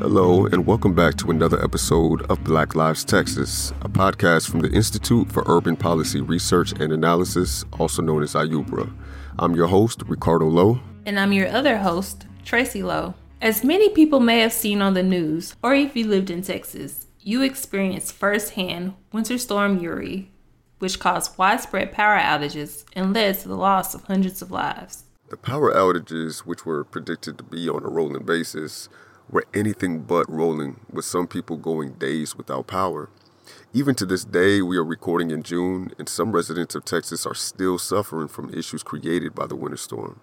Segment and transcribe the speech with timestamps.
[0.00, 4.70] Hello, and welcome back to another episode of Black Lives Texas, a podcast from the
[4.70, 8.92] Institute for Urban Policy Research and Analysis, also known as IUPRA.
[9.38, 10.80] I'm your host, Ricardo Lowe.
[11.06, 13.14] And I'm your other host, Tracy Lowe.
[13.40, 17.06] As many people may have seen on the news, or if you lived in Texas,
[17.20, 20.29] you experienced firsthand Winter Storm Uri,
[20.80, 25.04] which caused widespread power outages and led to the loss of hundreds of lives.
[25.28, 28.88] The power outages, which were predicted to be on a rolling basis,
[29.30, 33.10] were anything but rolling, with some people going days without power.
[33.72, 37.34] Even to this day, we are recording in June, and some residents of Texas are
[37.34, 40.20] still suffering from issues created by the winter storm.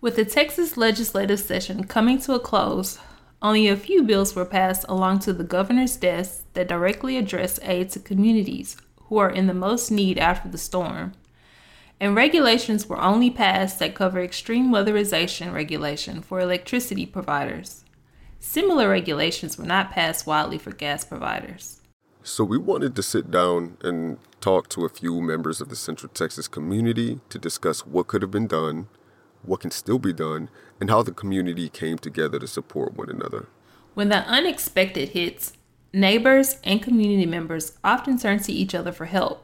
[0.00, 2.98] With the Texas legislative session coming to a close,
[3.42, 7.90] only a few bills were passed along to the governor's desk that directly address aid
[7.90, 8.76] to communities
[9.08, 11.12] who are in the most need after the storm.
[11.98, 17.84] And regulations were only passed that cover extreme weatherization regulation for electricity providers.
[18.38, 21.80] Similar regulations were not passed widely for gas providers.
[22.22, 26.10] So, we wanted to sit down and talk to a few members of the Central
[26.12, 28.88] Texas community to discuss what could have been done,
[29.42, 33.46] what can still be done, and how the community came together to support one another.
[33.94, 35.52] When the unexpected hits,
[35.96, 39.42] neighbors and community members often turn to each other for help.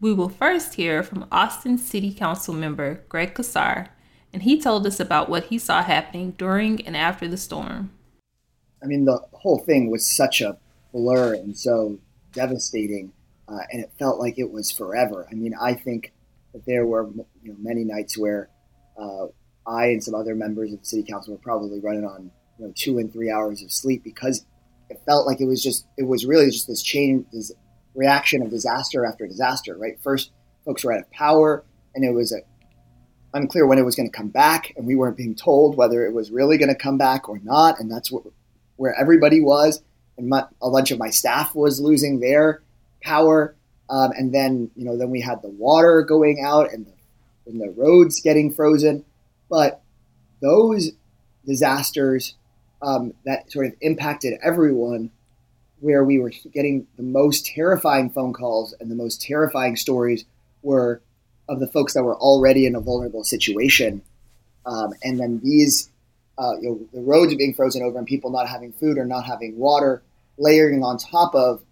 [0.00, 3.90] We will first hear from Austin City Council member Greg Casar,
[4.32, 7.92] and he told us about what he saw happening during and after the storm.
[8.82, 10.58] I mean, the whole thing was such a
[10.92, 12.00] blur and so
[12.32, 13.12] devastating,
[13.48, 15.28] uh, and it felt like it was forever.
[15.30, 16.12] I mean, I think
[16.54, 17.08] that there were
[17.42, 18.50] you know, many nights where
[19.00, 19.26] uh,
[19.64, 22.72] I and some other members of the city council were probably running on you know
[22.76, 24.44] two and three hours of sleep because
[24.90, 27.52] it felt like it was just it was really just this chain this
[27.94, 29.76] reaction of disaster after disaster.
[29.76, 30.30] Right, first
[30.64, 32.38] folks were out of power, and it was a,
[33.32, 36.12] unclear when it was going to come back, and we weren't being told whether it
[36.12, 38.24] was really going to come back or not, and that's what
[38.76, 39.82] where everybody was,
[40.18, 42.62] and my, a bunch of my staff was losing their
[43.02, 43.56] power.
[43.90, 46.92] Um, and then, you know, then we had the water going out and the,
[47.46, 49.04] and the roads getting frozen.
[49.50, 49.82] But
[50.40, 50.92] those
[51.46, 52.34] disasters
[52.84, 55.10] um, that sort of impacted everyone,
[55.80, 60.24] where we were getting the most terrifying phone calls and the most terrifying stories
[60.62, 61.00] were
[61.48, 64.02] of the folks that were already in a vulnerable situation.
[64.66, 65.90] Um, and then these
[66.36, 69.24] uh, you know, the roads being frozen over and people not having food or not
[69.24, 70.02] having water,
[70.36, 71.62] layering on top of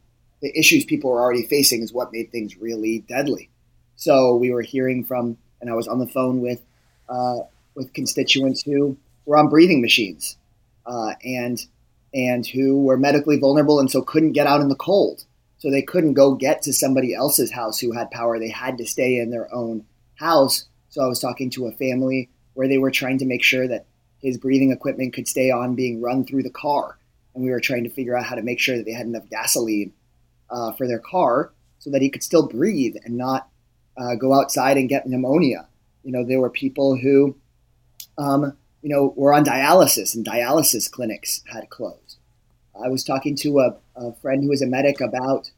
[0.40, 3.50] the issues people were already facing is what made things really deadly.
[3.96, 6.62] So we were hearing from, and I was on the phone with
[7.08, 7.40] uh,
[7.74, 8.96] with constituents who
[9.26, 10.36] were on breathing machines
[10.86, 11.64] uh, and
[12.14, 15.24] and who were medically vulnerable and so couldn't get out in the cold.
[15.58, 18.38] So they couldn't go get to somebody else's house who had power.
[18.38, 20.66] They had to stay in their own house.
[20.88, 23.86] So I was talking to a family where they were trying to make sure that
[24.18, 26.98] his breathing equipment could stay on being run through the car.
[27.34, 29.28] And we were trying to figure out how to make sure that they had enough
[29.30, 29.92] gasoline
[30.50, 33.48] uh, for their car so that he could still breathe and not
[33.96, 35.66] uh, go outside and get pneumonia.
[36.04, 37.36] You know, there were people who,
[38.18, 42.18] um, you know, were on dialysis and dialysis clinics had closed.
[42.74, 45.50] I was talking to a, a friend who was a medic about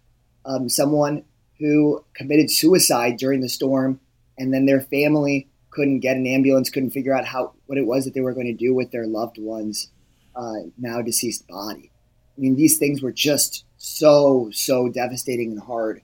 [0.44, 1.24] um, someone
[1.58, 4.00] who committed suicide during the storm,
[4.36, 8.04] and then their family couldn't get an ambulance, couldn't figure out how what it was
[8.04, 9.90] that they were going to do with their loved one's
[10.36, 11.90] uh, now deceased body.
[12.36, 16.02] I mean, these things were just so so devastating and hard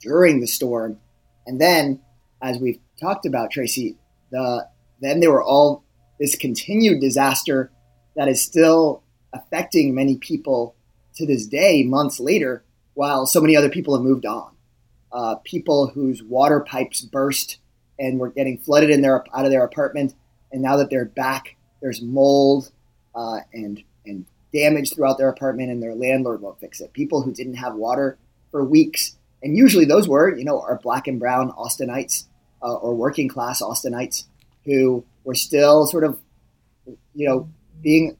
[0.00, 0.98] during the storm,
[1.46, 2.00] and then
[2.42, 3.96] as we've talked about, Tracy,
[4.30, 4.68] the
[5.00, 5.84] then there were all
[6.20, 7.72] this continued disaster
[8.14, 10.76] that is still affecting many people
[11.14, 12.62] to this day, months later,
[12.94, 14.52] while so many other people have moved on.
[15.10, 17.58] Uh, people whose water pipes burst
[17.98, 20.14] and were getting flooded in their out of their apartment.
[20.52, 22.70] And now that they're back, there's mold
[23.14, 26.92] uh, and and damage throughout their apartment, and their landlord won't fix it.
[26.92, 28.18] People who didn't have water
[28.50, 32.26] for weeks, and usually those were you know our black and brown Austinites
[32.62, 34.24] uh, or working class Austinites
[34.64, 36.18] who were still sort of
[37.14, 37.48] you know
[37.80, 38.16] being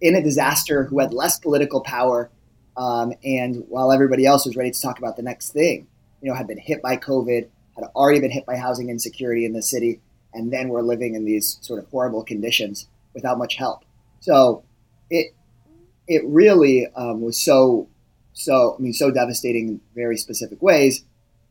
[0.00, 2.30] in a disaster, who had less political power.
[2.74, 5.88] Um, and while everybody else was ready to talk about the next thing,
[6.22, 9.52] you know, had been hit by COVID, had already been hit by housing insecurity in
[9.52, 10.00] the city,
[10.32, 13.84] and then were living in these sort of horrible conditions without much help.
[14.20, 14.64] So
[15.10, 15.34] it
[16.06, 17.88] it really um, was so
[18.32, 21.04] so I mean so devastating in very specific ways.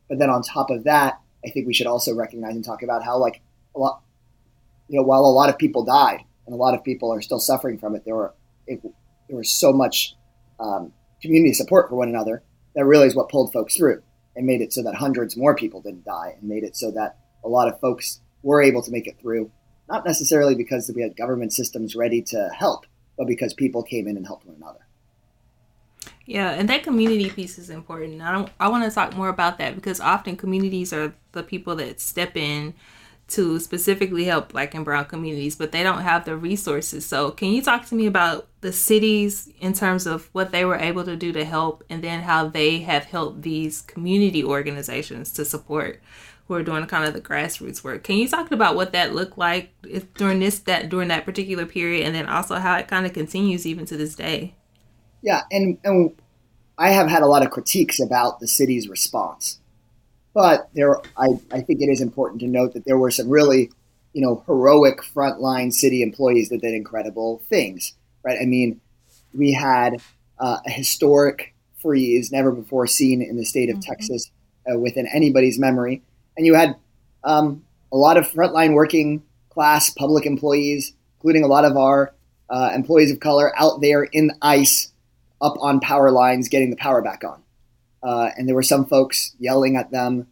[0.08, 3.04] But then on top of that, I think we should also recognize and talk about
[3.04, 3.42] how like
[3.76, 4.02] a lot
[4.88, 7.40] you know while a lot of people died and a lot of people are still
[7.40, 8.34] suffering from it, there were
[8.66, 8.80] it,
[9.28, 10.14] there was so much
[10.60, 10.92] um,
[11.22, 12.42] community support for one another
[12.74, 14.02] that really is what pulled folks through
[14.36, 17.18] and made it so that hundreds more people didn't die and made it so that
[17.44, 19.50] a lot of folks were able to make it through
[19.88, 22.86] not necessarily because we had government systems ready to help,
[23.16, 24.86] but because people came in and helped one another.
[26.26, 28.20] Yeah, and that community piece is important.
[28.20, 31.74] I don't, I want to talk more about that because often communities are the people
[31.76, 32.74] that step in
[33.28, 37.04] to specifically help black and brown communities, but they don't have the resources.
[37.04, 40.76] So, can you talk to me about the cities in terms of what they were
[40.76, 45.44] able to do to help and then how they have helped these community organizations to
[45.44, 46.00] support
[46.48, 48.02] who are doing kind of the grassroots work.
[48.02, 49.70] Can you talk about what that looked like
[50.14, 53.66] during this that during that particular period and then also how it kind of continues
[53.66, 54.54] even to this day?
[55.20, 56.12] Yeah, and and
[56.78, 59.60] I have had a lot of critiques about the city's response.
[60.40, 63.72] But there I, I think it is important to note that there were some really,
[64.12, 67.94] you know, heroic frontline city employees that did incredible things.
[68.22, 68.38] Right?
[68.40, 68.80] I mean,
[69.34, 70.00] we had
[70.38, 73.90] uh, a historic freeze never before seen in the state of mm-hmm.
[73.90, 74.30] Texas
[74.70, 76.02] uh, within anybody's memory
[76.38, 76.76] and you had
[77.24, 82.14] um, a lot of frontline working class public employees, including a lot of our
[82.48, 84.92] uh, employees of color, out there in ice,
[85.42, 87.42] up on power lines, getting the power back on.
[88.02, 90.26] Uh, and there were some folks yelling at them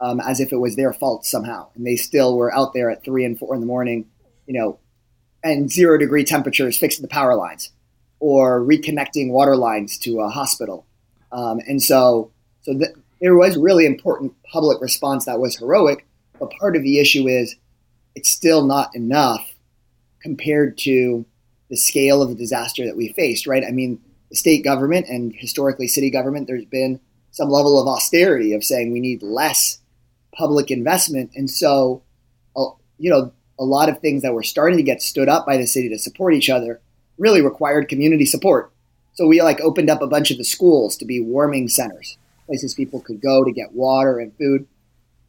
[0.00, 3.04] um, as if it was their fault somehow, and they still were out there at
[3.04, 4.06] three and four in the morning,
[4.46, 4.78] you know,
[5.44, 7.70] and zero degree temperatures fixing the power lines
[8.18, 10.86] or reconnecting water lines to a hospital.
[11.30, 12.30] Um, and so,
[12.62, 12.90] so th-
[13.20, 16.06] there was really important public response that was heroic,
[16.38, 17.56] but part of the issue is
[18.14, 19.54] it's still not enough
[20.20, 21.24] compared to
[21.70, 23.64] the scale of the disaster that we faced, right?
[23.66, 27.00] I mean, the state government and historically city government, there's been
[27.32, 29.80] some level of austerity of saying we need less
[30.34, 31.30] public investment.
[31.34, 32.02] And so,
[32.98, 35.66] you know, a lot of things that were starting to get stood up by the
[35.66, 36.80] city to support each other
[37.18, 38.72] really required community support.
[39.14, 42.74] So we like opened up a bunch of the schools to be warming centers places
[42.74, 44.66] people could go to get water and food.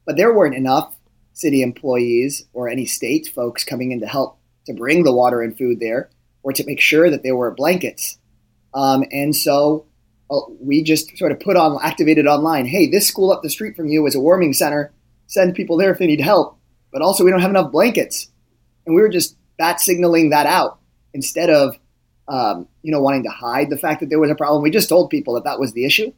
[0.06, 0.96] But there weren't enough
[1.34, 5.58] city employees or any state folks coming in to help to bring the water and
[5.58, 6.10] food there
[6.44, 8.18] or to make sure that there were blankets.
[8.74, 9.86] Um, and so
[10.60, 13.88] we just sort of put on, activated online hey, this school up the street from
[13.88, 14.92] you is a warming center.
[15.28, 16.58] Send people there if they need help.
[16.92, 18.30] But also, we don't have enough blankets.
[18.86, 20.80] And we were just bat signaling that out
[21.14, 21.78] instead of,
[22.28, 24.64] um, you know, wanting to hide the fact that there was a problem.
[24.64, 26.12] We just told people that that was the issue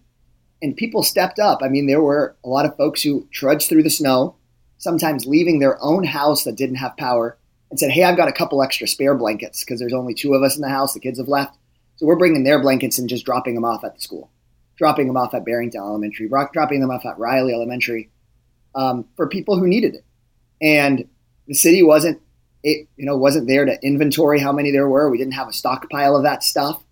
[0.62, 1.62] and people stepped up.
[1.62, 4.36] I mean, there were a lot of folks who trudged through the snow,
[4.78, 7.38] sometimes leaving their own house that didn't have power,
[7.70, 10.44] and said, "Hey, I've got a couple extra spare blankets because there's only two of
[10.44, 10.94] us in the house.
[10.94, 11.58] The kids have left,
[11.96, 14.32] so we're bringing their blankets and just dropping them off at the school,
[14.78, 18.10] dropping them off at Barrington Elementary, dropping them off at Reilly Elementary,
[18.74, 20.06] um, for people who needed it."
[20.62, 21.08] And
[21.48, 22.22] the city wasn't,
[22.64, 25.10] it you know, wasn't there to inventory how many there were.
[25.10, 26.84] We didn't have a stockpile of that stuff,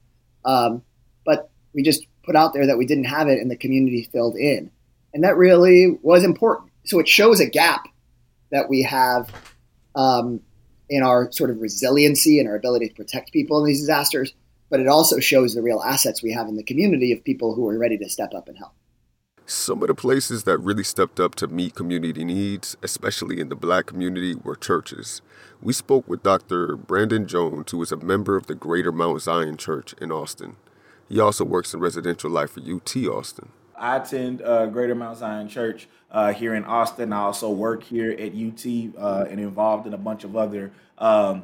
[0.45, 0.83] um,
[1.25, 4.35] but we just put out there that we didn't have it and the community filled
[4.35, 4.71] in.
[5.13, 6.71] And that really was important.
[6.85, 7.85] So it shows a gap
[8.51, 9.31] that we have
[9.95, 10.41] um,
[10.89, 14.33] in our sort of resiliency and our ability to protect people in these disasters,
[14.73, 17.69] but it also shows the real assets we have in the community of people who
[17.69, 18.71] are ready to step up and help.
[19.45, 23.55] Some of the places that really stepped up to meet community needs, especially in the
[23.55, 25.21] black community, were churches.
[25.61, 26.75] We spoke with Dr.
[26.75, 30.55] Brandon Jones, who is a member of the Greater Mount Zion Church in Austin.
[31.07, 33.49] He also works in residential life for UT Austin.
[33.77, 37.13] I attend uh, Greater Mount Zion Church uh, here in Austin.
[37.13, 38.65] I also work here at UT
[38.97, 41.43] uh, and involved in a bunch of other um,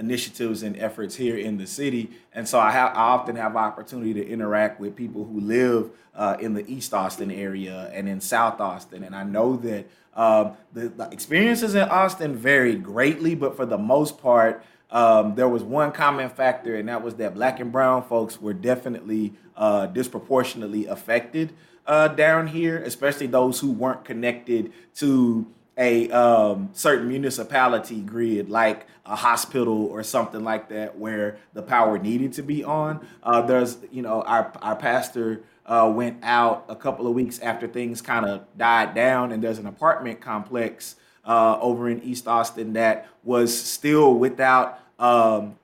[0.00, 2.10] initiatives and efforts here in the city.
[2.32, 6.36] And so I, have, I often have opportunity to interact with people who live uh,
[6.40, 9.04] in the East Austin area and in South Austin.
[9.04, 13.78] And I know that um, the, the experiences in Austin varied greatly, but for the
[13.78, 18.02] most part, um, there was one common factor, and that was that black and brown
[18.02, 21.52] folks were definitely uh, disproportionately affected
[21.86, 25.46] uh, down here, especially those who weren't connected to
[25.78, 31.98] a um, certain municipality grid, like a hospital or something like that, where the power
[31.98, 33.04] needed to be on.
[33.24, 37.66] Uh, there's, you know, our our pastor uh, went out a couple of weeks after
[37.66, 42.74] things kind of died down, and there's an apartment complex uh, over in East Austin
[42.74, 45.58] that was still without um,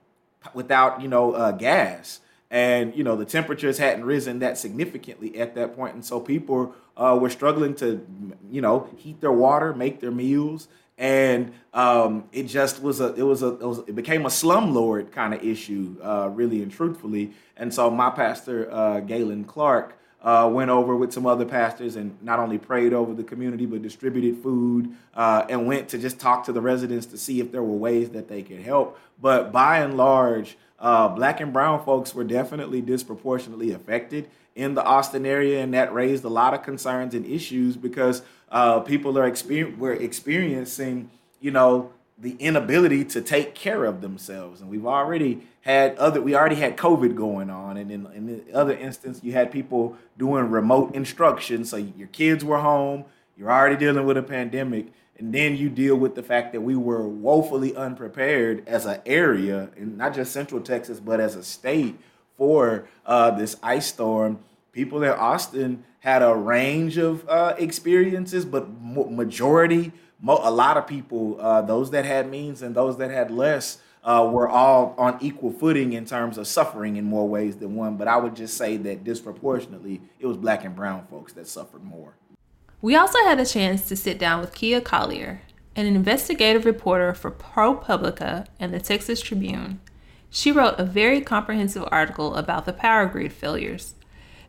[0.53, 2.19] without you know uh, gas,
[2.51, 6.75] and you know the temperatures hadn't risen that significantly at that point, and so people
[6.97, 8.05] uh, were struggling to
[8.51, 13.21] you know heat their water, make their meals, and um, it just was a it
[13.21, 17.33] was a it, was, it became a slumlord kind of issue, uh, really and truthfully.
[17.55, 22.17] And so my pastor uh, Galen Clark uh, went over with some other pastors and
[22.21, 26.43] not only prayed over the community but distributed food uh, and went to just talk
[26.45, 28.99] to the residents to see if there were ways that they could help.
[29.21, 34.83] But by and large, uh, black and brown folks were definitely disproportionately affected in the
[34.83, 39.29] Austin area, and that raised a lot of concerns and issues because uh, people are
[39.29, 41.09] exper- were experiencing,
[41.39, 44.59] you know, the inability to take care of themselves.
[44.59, 47.77] And we've already had other, we already had COVID going on.
[47.77, 51.63] And in, in the other instance, you had people doing remote instruction.
[51.63, 53.05] So your kids were home,
[53.37, 54.87] you're already dealing with a pandemic.
[55.19, 59.69] And then you deal with the fact that we were woefully unprepared as an area,
[59.75, 61.97] and not just Central Texas, but as a state
[62.37, 64.39] for uh, this ice storm.
[64.77, 69.91] People in Austin had a range of uh, experiences, but majority
[70.21, 73.79] mo- a lot of people, uh, those that had means and those that had less,
[74.03, 77.97] uh, were all on equal footing in terms of suffering in more ways than one.
[77.97, 81.83] But I would just say that disproportionately, it was black and brown folks that suffered
[81.83, 82.13] more.
[82.79, 85.41] We also had a chance to sit down with Kiah Collier,
[85.75, 89.81] an investigative reporter for ProPublica and the Texas Tribune.
[90.29, 93.95] She wrote a very comprehensive article about the power grid failures.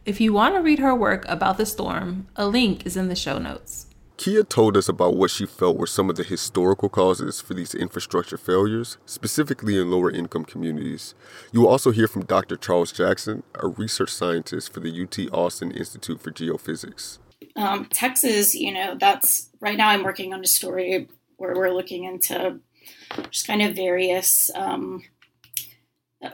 [0.09, 3.15] If you want to read her work about the storm, a link is in the
[3.15, 3.88] show notes.
[4.17, 7.75] Kiah told us about what she felt were some of the historical causes for these
[7.75, 11.15] infrastructure failures, specifically in lower income communities.
[11.53, 12.57] You will also hear from Dr.
[12.57, 17.19] Charles Jackson, a research scientist for the UT Austin Institute for Geophysics.
[17.55, 22.05] Um, Texas, you know, that's right now I'm working on a story where we're looking
[22.05, 22.61] into
[23.31, 25.03] just kind of various um,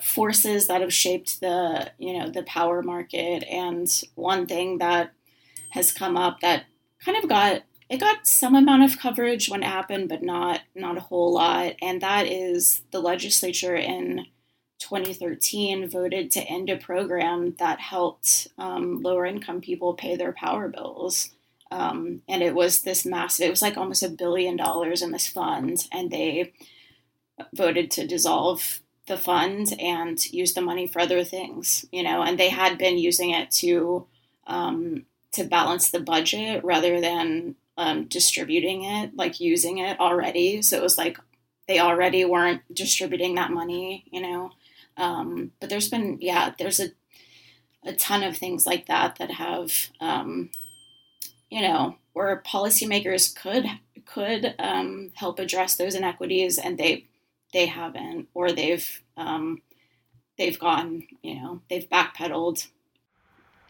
[0.03, 3.45] forces that have shaped the, you know, the power market.
[3.45, 5.13] And one thing that
[5.71, 6.65] has come up that
[7.05, 10.97] kind of got it got some amount of coverage when it happened, but not not
[10.97, 11.75] a whole lot.
[11.83, 14.27] And that is the legislature in
[14.79, 20.69] 2013 voted to end a program that helped um, lower income people pay their power
[20.69, 21.31] bills.
[21.71, 25.27] Um, and it was this massive, it was like almost a billion dollars in this
[25.27, 25.87] fund.
[25.91, 26.53] And they
[27.55, 32.39] voted to dissolve the fund and use the money for other things, you know, and
[32.39, 34.07] they had been using it to
[34.47, 40.63] um, to balance the budget rather than um, distributing it, like using it already.
[40.63, 41.19] So it was like
[41.67, 44.53] they already weren't distributing that money, you know.
[44.97, 46.89] Um, but there's been, yeah, there's a
[47.87, 50.49] a ton of things like that that have, um,
[51.51, 53.67] you know, where policymakers could
[54.07, 57.07] could um, help address those inequities, and they
[57.55, 59.63] they haven't, or they've um,
[60.37, 62.67] they've gone, you know, they've backpedaled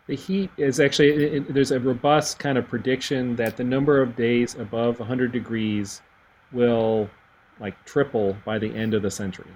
[0.06, 4.54] the heat is actually there's a robust kind of prediction that the number of days
[4.54, 6.02] above 100 degrees
[6.52, 7.08] will
[7.60, 9.50] like triple by the end of the century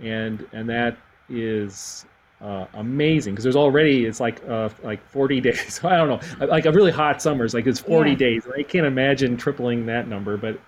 [0.00, 0.96] and and that
[1.28, 2.04] is
[2.42, 6.66] uh, amazing because there's already it's like uh, like 40 days i don't know like
[6.66, 8.16] a really hot summer's like it's 40 yeah.
[8.16, 10.60] days i can't imagine tripling that number but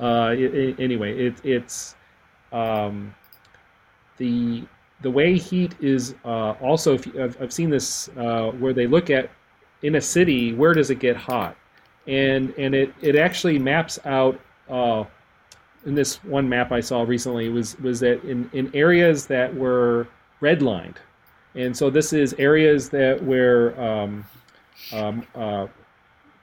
[0.00, 1.94] uh, it, it, anyway it, it's
[2.52, 3.14] um,
[4.18, 4.64] the
[5.02, 9.30] the way heat is uh, also, I've, I've, seen this uh, where they look at
[9.82, 11.56] in a city where does it get hot,
[12.06, 14.38] and and it it actually maps out.
[14.68, 15.04] Uh,
[15.86, 20.06] in this one map I saw recently was was that in, in areas that were
[20.42, 20.96] redlined,
[21.54, 24.24] and so this is areas that where um,
[24.92, 25.66] um, uh,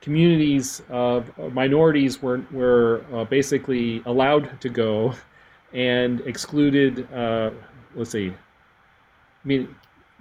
[0.01, 5.13] communities of minorities were were uh, basically allowed to go
[5.77, 7.07] and excluded.
[7.13, 7.51] Uh,
[7.95, 9.73] let's see, I mean,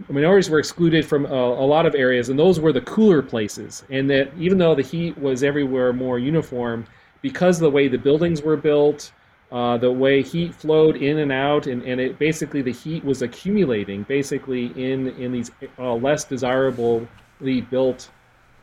[0.08, 3.82] minorities were excluded from a, a, lot of areas, and those were the cooler places.
[3.90, 6.86] And that even though the heat was everywhere more uniform,
[7.22, 9.10] because of the way the buildings were built,
[9.50, 13.22] uh, the way heat flowed in and out, and, and it basically the heat was
[13.22, 18.10] accumulating basically in in these uh, less desirably built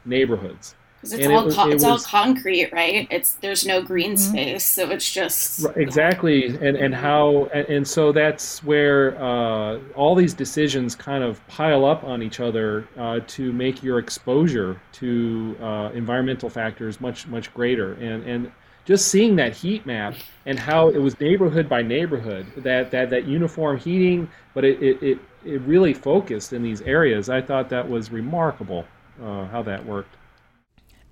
[0.05, 3.07] neighborhoods because it's all it, co- it it's was, all concrete, right?
[3.11, 4.31] It's there's no green mm-hmm.
[4.31, 10.15] space, so it's just exactly, and and how and, and so that's where uh, all
[10.15, 15.57] these decisions kind of pile up on each other uh, to make your exposure to
[15.61, 18.51] uh, environmental factors much much greater, and and
[18.85, 23.25] just seeing that heat map and how it was neighborhood by neighborhood that that that
[23.25, 27.29] uniform heating, but it it, it, it really focused in these areas.
[27.29, 28.85] I thought that was remarkable
[29.21, 30.15] uh, how that worked.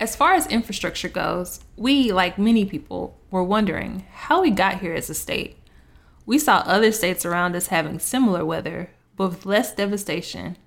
[0.01, 4.95] As far as infrastructure goes, we, like many people, were wondering how we got here
[4.95, 5.57] as a state.
[6.25, 10.57] We saw other states around us having similar weather, but with less devastation.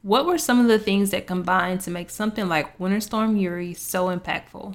[0.00, 3.74] What were some of the things that combined to make something like Winter Storm Uri
[3.74, 4.74] so impactful?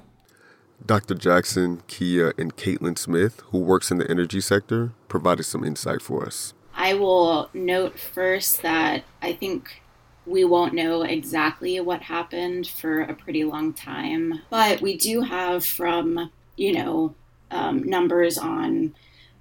[0.85, 1.15] Dr.
[1.15, 6.23] Jackson, Kiah, and Caitlin Smith, who works in the energy sector, provided some insight for
[6.23, 6.53] us.
[6.75, 9.81] I will note first that I think
[10.27, 15.65] we won't know exactly what happened for a pretty long time, but we do have
[15.65, 17.15] from, you know,
[17.49, 18.93] um, numbers on,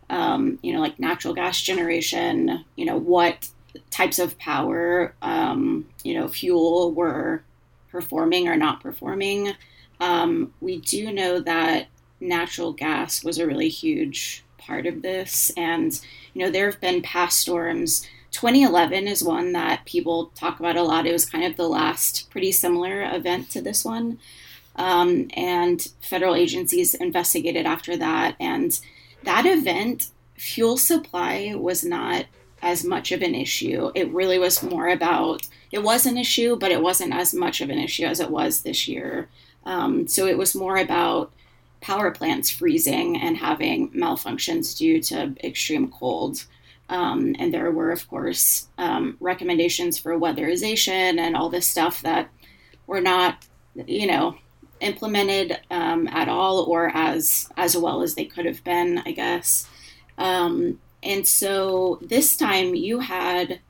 [0.09, 3.49] um, you know, like natural gas generation, you know, what
[3.90, 7.43] types of power, um, you know, fuel were
[7.90, 9.52] performing or not performing.
[9.99, 11.88] Um, we do know that
[12.21, 15.50] natural gas was a really huge part of this.
[15.57, 15.99] And,
[16.33, 18.07] you know, there have been past storms.
[18.37, 21.07] 2011 is one that people talk about a lot.
[21.07, 24.19] It was kind of the last pretty similar event to this one.
[24.76, 28.37] Um, and federal agencies investigated after that.
[28.38, 28.78] And
[29.23, 32.26] that event, fuel supply was not
[32.61, 33.90] as much of an issue.
[33.95, 37.71] It really was more about, it was an issue, but it wasn't as much of
[37.71, 39.31] an issue as it was this year.
[39.64, 41.33] Um, so it was more about
[41.81, 46.45] power plants freezing and having malfunctions due to extreme cold.
[46.88, 52.31] Um, and there were, of course, um, recommendations for weatherization and all this stuff that
[52.87, 54.37] were not, you know,
[54.81, 59.69] implemented um, at all or as as well as they could have been, I guess.
[60.19, 63.61] Um, and so this time you had,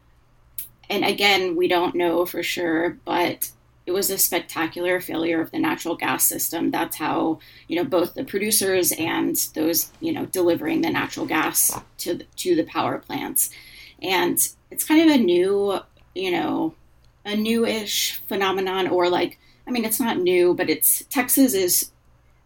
[0.88, 3.50] and again, we don't know for sure, but
[3.86, 6.72] it was a spectacular failure of the natural gas system.
[6.72, 7.38] That's how
[7.68, 12.24] you know both the producers and those you know delivering the natural gas to the,
[12.24, 13.50] to the power plants,
[14.02, 14.36] and
[14.70, 15.78] it's kind of a new
[16.14, 16.74] you know
[17.24, 21.90] a newish phenomenon or like I mean it's not new, but it's Texas is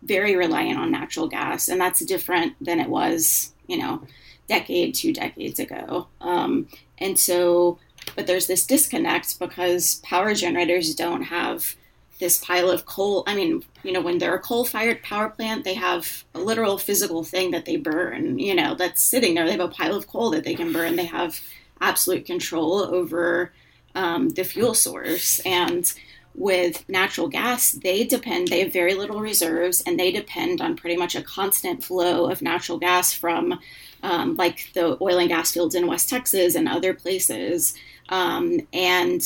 [0.02, 4.02] very reliant on natural gas, and that's different than it was you know
[4.46, 6.68] decade two decades ago, um,
[6.98, 7.78] and so
[8.16, 11.76] but there's this disconnect because power generators don't have
[12.18, 13.24] this pile of coal.
[13.26, 16.78] I mean, you know, when they're a coal fired power plant, they have a literal
[16.78, 19.46] physical thing that they burn, you know, that's sitting there.
[19.46, 20.96] They have a pile of coal that they can burn.
[20.96, 21.40] They have
[21.80, 23.52] absolute control over
[23.94, 25.40] um, the fuel source.
[25.40, 25.90] And
[26.34, 30.96] with natural gas, they depend, they have very little reserves and they depend on pretty
[30.96, 33.58] much a constant flow of natural gas from
[34.02, 37.74] um, like the oil and gas fields in West Texas and other places.
[38.08, 39.22] Um, and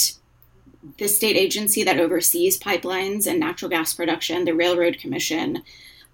[0.99, 5.63] the state agency that oversees pipelines and natural gas production, the Railroad Commission,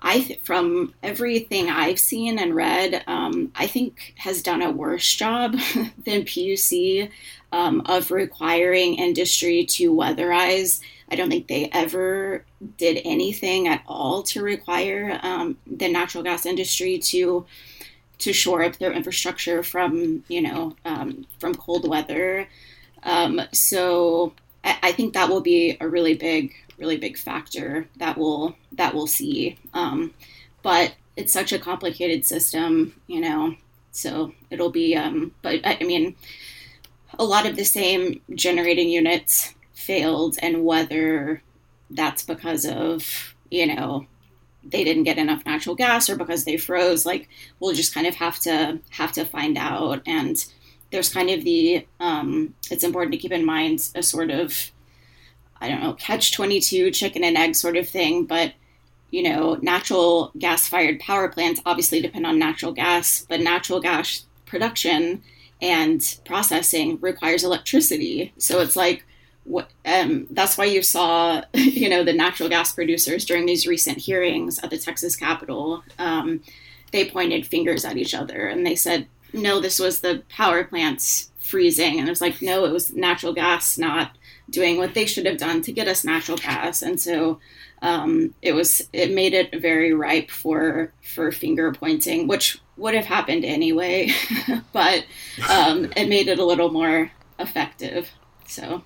[0.02, 5.14] I th- from everything I've seen and read, um, I think has done a worse
[5.14, 5.52] job
[6.04, 7.10] than PUC
[7.52, 10.80] um, of requiring industry to weatherize.
[11.10, 12.44] I don't think they ever
[12.78, 17.44] did anything at all to require um, the natural gas industry to
[18.20, 22.48] to shore up their infrastructure from you know um, from cold weather.
[23.02, 28.18] Um, so I, I, think that will be a really big, really big factor that
[28.18, 29.58] will that we'll see.
[29.72, 30.14] Um,
[30.62, 33.56] but it's such a complicated system, you know.
[33.92, 34.96] So it'll be.
[34.96, 36.14] Um, but I, I mean,
[37.18, 41.42] a lot of the same generating units failed, and whether
[41.88, 44.06] that's because of you know
[44.64, 48.14] they didn't get enough natural gas or because they froze like we'll just kind of
[48.16, 50.02] have to have to find out.
[50.06, 50.44] And
[50.90, 54.70] there's kind of the um, it's important to keep in mind a sort of
[55.62, 58.24] i don't know catch 22 chicken and egg sort of thing.
[58.24, 58.54] But
[59.10, 64.24] you know natural gas fired power plants obviously depend on natural gas but natural gas
[64.46, 65.22] production
[65.62, 68.32] and processing requires electricity.
[68.38, 69.04] So it's like
[69.84, 74.58] um, that's why you saw, you know, the natural gas producers during these recent hearings
[74.58, 75.82] at the Texas Capitol.
[75.98, 76.42] Um,
[76.92, 81.30] they pointed fingers at each other and they said, "No, this was the power plants
[81.38, 84.16] freezing," and it was like, "No, it was natural gas not
[84.48, 87.38] doing what they should have done to get us natural gas." And so
[87.82, 93.06] um, it was it made it very ripe for for finger pointing, which would have
[93.06, 94.12] happened anyway,
[94.72, 95.04] but
[95.48, 98.10] um, it made it a little more effective.
[98.46, 98.82] So.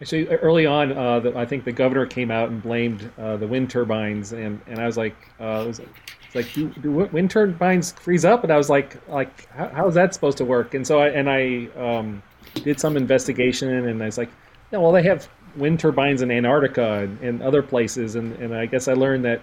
[0.00, 3.46] Actually, early on, uh, the, I think the governor came out and blamed uh, the
[3.46, 7.92] wind turbines, and, and I was like, uh, was, it's like, do, do, wind turbines
[7.92, 8.42] freeze up?
[8.42, 10.72] And I was like, like how, how is that supposed to work?
[10.72, 12.22] And so I and I um,
[12.54, 14.30] did some investigation, and I was like,
[14.72, 18.64] no, well, they have wind turbines in Antarctica and, and other places, and, and I
[18.66, 19.42] guess I learned that,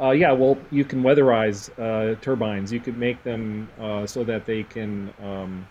[0.00, 2.72] uh, yeah, well, you can weatherize uh, turbines.
[2.72, 5.68] You could make them uh, so that they can um,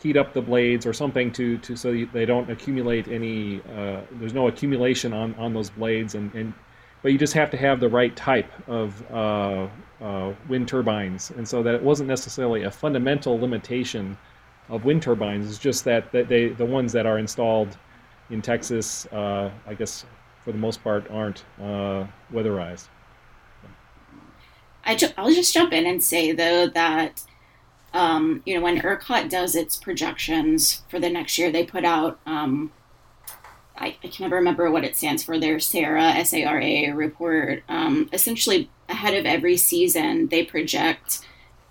[0.00, 4.34] heat up the blades or something to, to so they don't accumulate any uh, there's
[4.34, 6.54] no accumulation on, on those blades and, and
[7.02, 9.68] but you just have to have the right type of uh,
[10.00, 11.30] uh, wind turbines.
[11.36, 14.18] And so that it wasn't necessarily a fundamental limitation
[14.68, 15.48] of wind turbines.
[15.48, 17.76] It's just that, that they the ones that are installed
[18.30, 20.04] in Texas uh, I guess
[20.44, 22.88] for the most part aren't uh, weatherized.
[24.84, 27.22] I ju- I'll just jump in and say though that
[27.92, 32.20] um, you know, when ERCOT does its projections for the next year, they put out,
[32.26, 32.72] um,
[33.76, 37.62] I, I, can never remember what it stands for, their SARA, S-A-R-A report.
[37.68, 41.20] Um, essentially, ahead of every season, they project,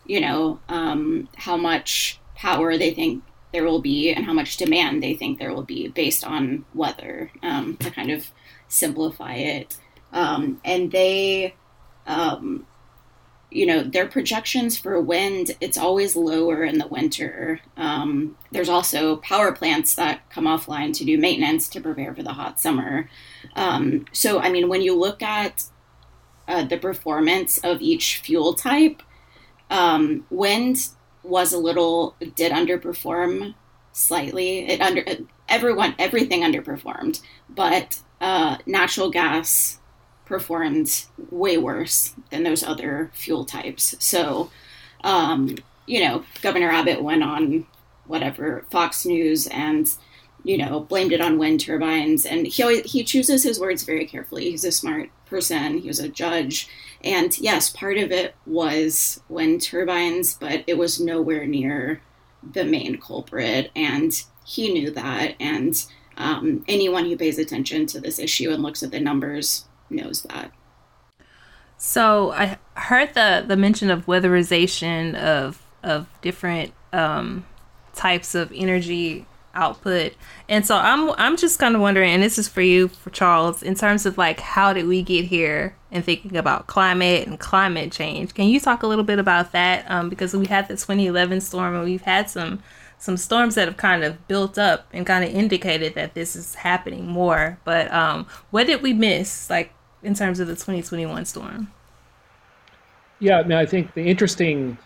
[0.05, 5.01] you know, um, how much power they think there will be and how much demand
[5.01, 8.31] they think there will be based on weather um, to kind of
[8.67, 9.77] simplify it.
[10.13, 11.55] Um, and they
[13.49, 17.61] you know, their projections for wind, it's always lower in the winter.
[17.77, 22.33] Um, there's also power plants that come offline to do maintenance to prepare for the
[22.33, 23.09] hot summer.
[23.55, 25.63] Um, so, I mean, when you look at
[26.47, 29.01] uh, the performance of each fuel type,
[29.69, 30.89] um, wind
[31.23, 33.55] was a little, did underperform
[33.93, 34.67] slightly.
[34.67, 35.05] It under,
[35.47, 39.79] everyone, everything underperformed, but uh, natural gas
[40.27, 43.95] performed way worse than those other fuel types.
[43.99, 44.51] So,
[45.03, 47.65] um, you know, Governor Abbott went on
[48.05, 49.89] whatever Fox News and
[50.43, 54.05] you know blamed it on wind turbines, and he always, he chooses his words very
[54.05, 54.51] carefully.
[54.51, 55.77] He's a smart person.
[55.77, 56.67] He was a judge,
[57.03, 62.01] and yes, part of it was wind turbines, but it was nowhere near
[62.53, 64.11] the main culprit, and
[64.45, 65.85] he knew that, and.
[66.19, 70.51] Um, anyone who pays attention to this issue and looks at the numbers knows that.
[71.77, 77.45] So I heard the the mention of weatherization of of different um,
[77.93, 80.13] types of energy output,
[80.49, 83.61] and so I'm I'm just kind of wondering, and this is for you, for Charles,
[83.61, 87.91] in terms of like how did we get here and thinking about climate and climate
[87.91, 88.33] change.
[88.33, 89.89] Can you talk a little bit about that?
[89.89, 92.63] Um, because we had the 2011 storm, and we've had some
[92.97, 96.55] some storms that have kind of built up and kind of indicated that this is
[96.55, 97.59] happening more.
[97.63, 99.49] But um, what did we miss?
[99.49, 99.71] Like
[100.07, 101.69] in terms of the 2021 storm?
[103.19, 104.77] Yeah, no, I think the interesting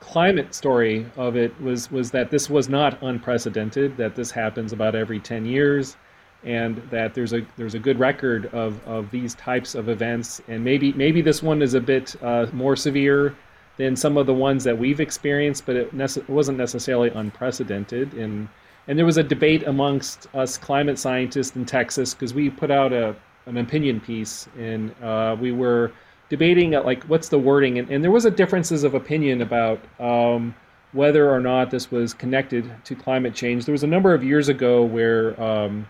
[0.00, 3.96] climate story of it was was that this was not unprecedented.
[3.98, 5.96] That this happens about every 10 years,
[6.42, 10.40] and that there's a there's a good record of, of these types of events.
[10.48, 13.36] And maybe maybe this one is a bit uh, more severe
[13.76, 18.14] than some of the ones that we've experienced, but it, nece- wasn't necessarily unprecedented.
[18.14, 18.48] And
[18.88, 22.94] and there was a debate amongst us climate scientists in Texas because we put out
[22.94, 25.92] a an opinion piece, and uh, we were
[26.28, 29.80] debating uh, like what's the wording, and, and there was a differences of opinion about
[30.00, 30.54] um,
[30.92, 33.64] whether or not this was connected to climate change.
[33.64, 35.86] There was a number of years ago where um,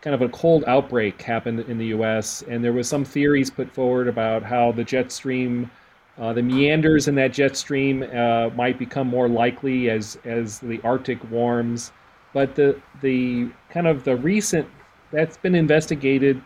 [0.00, 3.72] kind of a cold outbreak happened in the U.S., and there was some theories put
[3.72, 5.70] forward about how the jet stream.
[6.18, 10.80] Uh, the meanders in that jet stream uh, might become more likely as as the
[10.82, 11.92] Arctic warms,
[12.32, 14.66] but the the kind of the recent
[15.12, 16.42] that's been investigated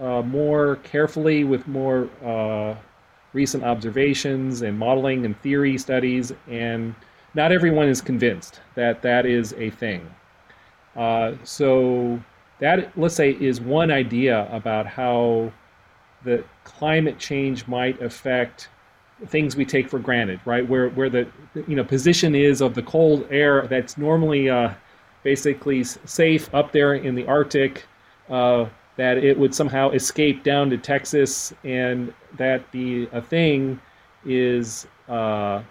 [0.00, 2.74] uh, more carefully with more uh,
[3.32, 6.94] recent observations and modeling and theory studies, and
[7.34, 10.08] not everyone is convinced that that is a thing.
[10.96, 12.20] Uh, so
[12.58, 15.52] that, let's say, is one idea about how
[16.24, 18.68] the climate change might affect
[19.26, 20.66] things we take for granted, right?
[20.68, 21.28] Where where the
[21.66, 24.72] you know position is of the cold air that's normally uh,
[25.22, 27.84] basically safe up there in the Arctic.
[28.28, 28.66] Uh,
[29.00, 33.80] that it would somehow escape down to Texas and that be a thing
[34.26, 35.62] is uh,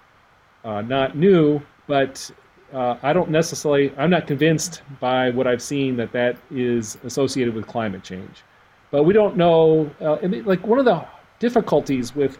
[0.63, 2.31] uh, not new, but
[2.73, 7.53] uh, I don't necessarily, I'm not convinced by what I've seen that that is associated
[7.53, 8.43] with climate change.
[8.89, 11.05] But we don't know, uh, like one of the
[11.37, 12.39] difficulties with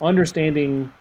[0.00, 0.92] understanding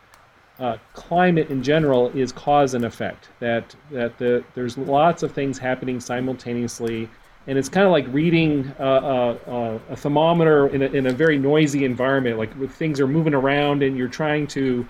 [0.58, 3.30] uh, climate in general is cause and effect.
[3.40, 7.08] That that the, there's lots of things happening simultaneously,
[7.48, 11.14] and it's kind of like reading uh, uh, uh, a thermometer in a, in a
[11.14, 14.86] very noisy environment, like things are moving around and you're trying to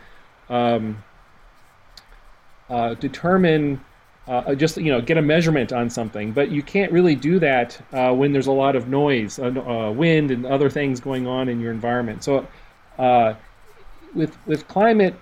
[0.49, 1.03] um,
[2.69, 3.79] uh, determine,
[4.27, 6.31] uh, just you know, get a measurement on something.
[6.31, 10.43] But you can't really do that uh, when there's a lot of noise, wind, and
[10.45, 12.23] other things going on in your environment.
[12.23, 12.47] So,
[14.15, 15.13] with with climate,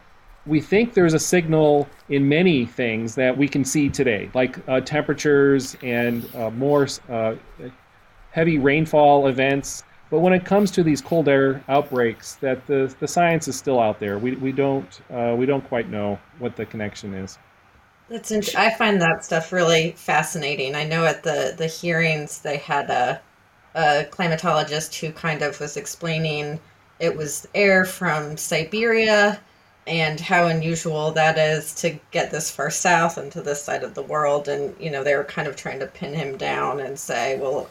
[0.45, 4.79] we think there's a signal in many things that we can see today, like uh,
[4.81, 7.35] temperatures and uh, more uh,
[8.31, 9.83] heavy rainfall events.
[10.11, 13.79] But when it comes to these cold air outbreaks, that the, the science is still
[13.79, 14.19] out there.
[14.19, 17.39] We, we don't uh, we don't quite know what the connection is.
[18.07, 20.75] That's int- I find that stuff really fascinating.
[20.75, 23.19] I know at the the hearings they had a,
[23.73, 26.59] a climatologist who kind of was explaining
[26.99, 29.39] it was air from Siberia
[29.87, 34.01] and how unusual that is to get this far south into this side of the
[34.01, 34.47] world.
[34.47, 37.69] And, you know, they were kind of trying to pin him down and say, well,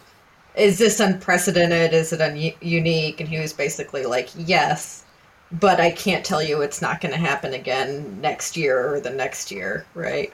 [0.54, 1.92] is this unprecedented?
[1.92, 3.20] Is it un- unique?
[3.20, 5.04] And he was basically like, yes,
[5.52, 9.10] but I can't tell you it's not going to happen again next year or the
[9.10, 10.32] next year, right?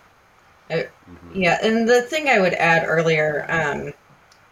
[0.70, 1.40] Uh, mm-hmm.
[1.40, 3.92] Yeah, and the thing I would add earlier, um,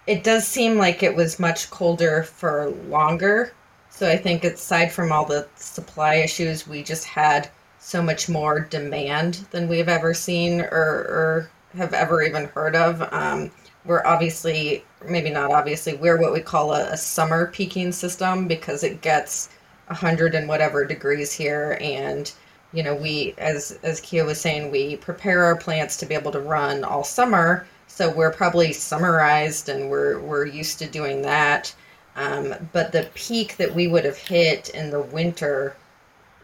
[0.07, 3.53] it does seem like it was much colder for longer
[3.99, 8.61] so I think aside from all the supply issues, we just had so much more
[8.61, 13.03] demand than we've ever seen or, or have ever even heard of.
[13.13, 13.51] Um,
[13.85, 18.85] we're obviously, maybe not obviously, we're what we call a, a, summer peaking system because
[18.85, 19.49] it gets
[19.89, 21.77] a 100 and whatever degrees here.
[21.81, 22.33] And
[22.73, 26.31] you know we as as Kiah was saying we prepare our plants to be able
[26.33, 27.67] to run all summer.
[27.89, 31.75] So we're probably summerized and we're we're used to doing that
[32.19, 35.77] um, but the peak that we would have hit in the winter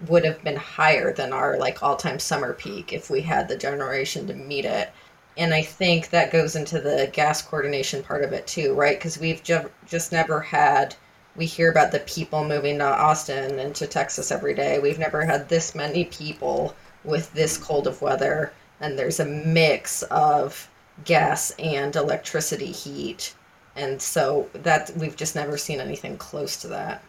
[0.06, 4.26] would have been higher than our like all-time summer peak if we had the generation
[4.26, 4.92] to meet it.
[5.37, 8.96] And i think that goes into the gas coordination part of it too right?
[8.96, 10.94] Because we've ju- just never had
[11.34, 14.78] we hear about the people moving to austin and to texas every day.
[14.78, 18.52] We've never had this many people with this cold of weather.
[18.80, 20.68] And there's a mix of
[21.04, 23.34] gas and electricity heat
[23.76, 27.02] and so that we've just never seen anything close to that.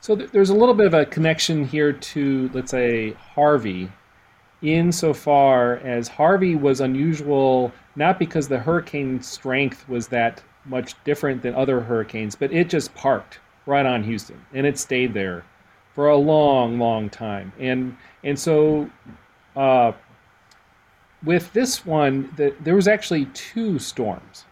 [0.00, 3.90] So th- there's a little bit of a connection here to, let's say, Harvey,
[4.62, 11.54] insofar as Harvey was unusual not because the hurricane strength was that much different than
[11.54, 15.44] other hurricanes, but it just parked right on Houston and it stayed there
[15.94, 17.52] for a long, long time.
[17.58, 18.90] And and so
[19.54, 19.92] uh,
[21.24, 24.44] with this one, the, there was actually two storms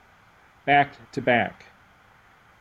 [0.66, 1.66] back to back.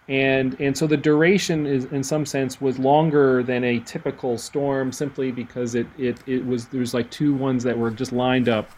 [0.09, 4.91] And and so the duration is in some sense was longer than a typical storm
[4.91, 8.69] simply because it it, it was there's like two ones that were just lined up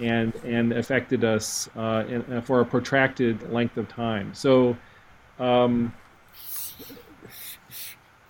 [0.00, 4.32] and and affected us uh, in, uh, for a protracted length of time.
[4.32, 4.74] So
[5.38, 5.92] um,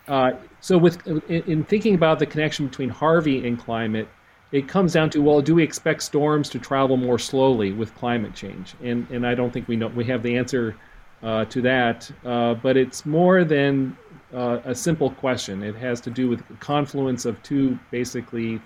[0.08, 4.08] uh, so with in, in thinking about the connection between Harvey and climate
[4.52, 8.34] it comes down to well do we expect storms to travel more slowly with climate
[8.34, 10.76] change and and I don't think we know we have the answer
[11.22, 13.96] uh, to that, uh, but it's more than
[14.34, 15.62] uh, a simple question.
[15.62, 18.60] It has to do with the confluence of two basically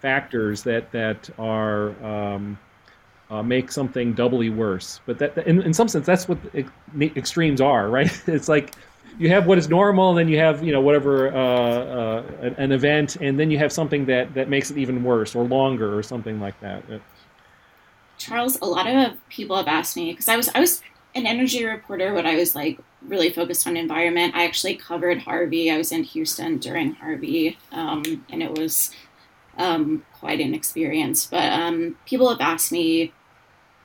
[0.00, 2.58] factors that that are um,
[3.30, 5.00] uh, make something doubly worse.
[5.06, 6.38] But that, in, in some sense, that's what
[7.00, 8.10] extremes are, right?
[8.26, 8.74] It's like
[9.18, 12.72] you have what is normal, and then you have you know whatever uh, uh, an
[12.72, 16.02] event, and then you have something that that makes it even worse or longer or
[16.02, 16.82] something like that.
[18.16, 20.82] Charles, a lot of people have asked me because I was I was
[21.14, 24.34] an energy reporter, but I was like really focused on environment.
[24.34, 25.70] I actually covered Harvey.
[25.70, 28.90] I was in Houston during Harvey, um, and it was
[29.56, 31.26] um, quite an experience.
[31.26, 33.12] But um, people have asked me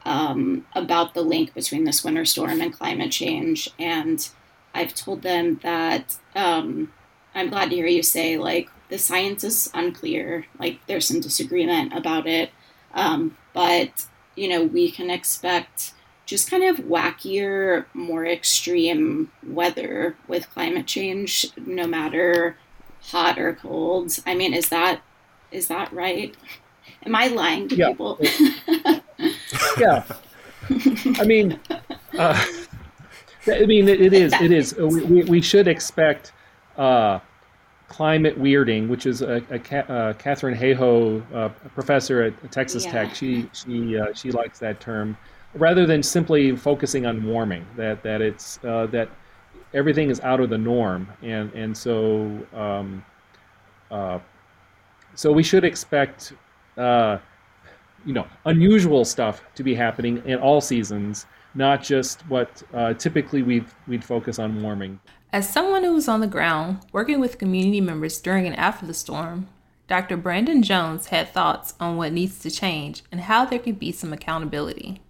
[0.05, 4.29] um, about the link between this winter storm and climate change, and
[4.73, 6.91] I've told them that um,
[7.35, 10.45] I'm glad to hear you say like the science is unclear.
[10.59, 12.51] Like there's some disagreement about it,
[12.93, 14.05] um, but
[14.35, 15.93] you know we can expect
[16.25, 22.57] just kind of wackier, more extreme weather with climate change, no matter
[23.01, 24.17] hot or cold.
[24.25, 25.01] I mean, is that
[25.51, 26.35] is that right?
[27.05, 27.89] Am I lying to yeah.
[27.89, 28.19] people?
[29.77, 30.03] yeah.
[31.19, 31.59] I mean,
[32.17, 32.45] uh,
[33.47, 34.33] I mean, it, it is.
[34.33, 34.75] It is.
[34.75, 36.31] We, we should expect
[36.77, 37.19] uh,
[37.87, 42.91] climate weirding, which is a, a, a uh, Katharine Hayhoe, uh, professor at Texas yeah.
[42.91, 43.15] Tech.
[43.15, 45.17] She she uh, she likes that term
[45.55, 47.65] rather than simply focusing on warming.
[47.75, 49.09] That that it's uh, that
[49.73, 53.03] everything is out of the norm, and and so um,
[53.91, 54.19] uh,
[55.15, 56.33] so we should expect
[56.77, 57.17] uh,
[58.05, 63.43] you know unusual stuff to be happening in all seasons, not just what uh, typically
[63.43, 64.99] we we'd focus on warming.
[65.31, 68.93] As someone who was on the ground working with community members during and after the
[68.93, 69.47] storm,
[69.87, 70.15] Dr.
[70.15, 74.13] Brandon Jones had thoughts on what needs to change and how there can be some
[74.13, 75.01] accountability.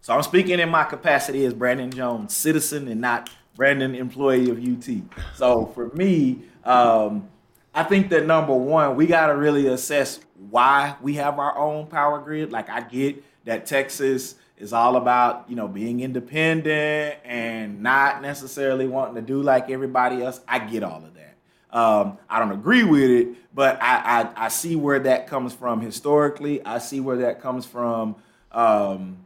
[0.00, 4.58] So I'm speaking in my capacity as Brandon Jones, citizen, and not Brandon, employee of
[4.58, 5.02] UT.
[5.36, 7.28] So for me, um,
[7.74, 11.86] I think that number one, we got to really assess why we have our own
[11.86, 12.52] power grid.
[12.52, 18.86] Like I get that Texas is all about you know being independent and not necessarily
[18.86, 20.40] wanting to do like everybody else.
[20.46, 21.76] I get all of that.
[21.76, 25.80] Um, I don't agree with it, but I, I, I see where that comes from
[25.80, 26.64] historically.
[26.64, 28.16] I see where that comes from.
[28.52, 29.18] Um,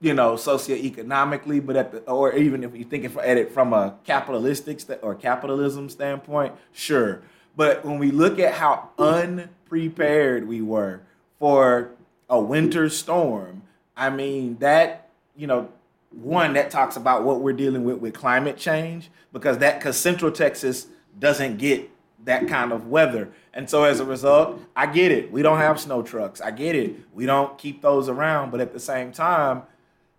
[0.00, 3.96] you know, socioeconomically, but at the, or even if you're think at it from a
[4.04, 7.22] capitalistic st- or capitalism standpoint, sure.
[7.56, 11.00] But when we look at how unprepared we were
[11.38, 11.92] for
[12.28, 13.62] a winter storm,
[13.96, 15.06] I mean that
[15.36, 15.68] you know,
[16.10, 20.30] one that talks about what we're dealing with with climate change because that because Central
[20.30, 20.86] Texas
[21.18, 21.90] doesn't get
[22.24, 23.30] that kind of weather.
[23.52, 25.30] And so as a result, I get it.
[25.30, 26.40] We don't have snow trucks.
[26.40, 26.96] I get it.
[27.14, 29.62] We don't keep those around, but at the same time,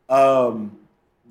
[0.08, 0.78] um,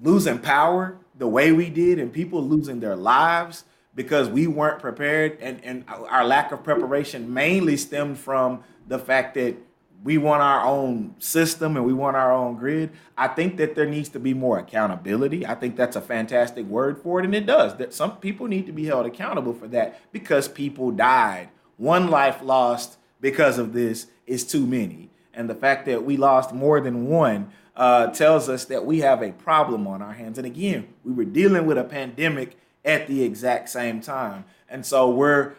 [0.02, 5.38] losing power the way we did and people losing their lives because we weren't prepared
[5.40, 9.56] and, and our lack of preparation mainly stemmed from the fact that
[10.04, 12.90] we want our own system and we want our own grid.
[13.16, 15.46] I think that there needs to be more accountability.
[15.46, 17.76] I think that's a fantastic word for it, and it does.
[17.76, 21.48] That some people need to be held accountable for that because people died.
[21.76, 26.52] One life lost because of this is too many, and the fact that we lost
[26.52, 30.38] more than one uh, tells us that we have a problem on our hands.
[30.38, 35.10] And again, we were dealing with a pandemic at the exact same time, and so
[35.10, 35.54] we're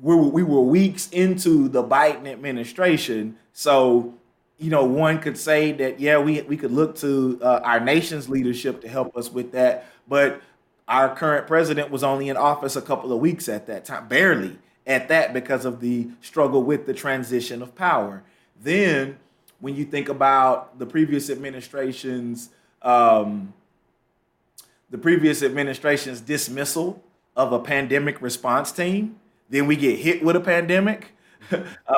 [0.00, 3.36] we were, we were weeks into the Biden administration.
[3.58, 4.14] So,
[4.56, 8.28] you know, one could say that, yeah, we, we could look to uh, our nation's
[8.28, 9.86] leadership to help us with that.
[10.06, 10.40] But
[10.86, 14.56] our current president was only in office a couple of weeks at that time, barely
[14.86, 18.22] at that, because of the struggle with the transition of power.
[18.62, 19.18] Then,
[19.58, 22.50] when you think about the previous administration's
[22.82, 23.52] um,
[24.88, 27.02] the previous administration's dismissal
[27.34, 29.18] of a pandemic response team,
[29.50, 31.08] then we get hit with a pandemic.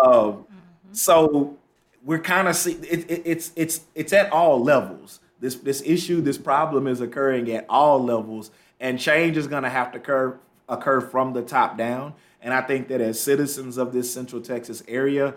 [0.03, 0.46] um,
[0.92, 1.57] so
[2.05, 5.20] we're kind of see it, it, it's it's it's at all levels.
[5.40, 9.70] This this issue, this problem is occurring at all levels, and change is going to
[9.70, 12.14] have to occur occur from the top down.
[12.42, 15.35] And I think that as citizens of this Central Texas area,